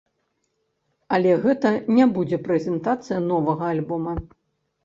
[1.17, 4.19] Але гэта не будзе прэзентацыя новага альбома.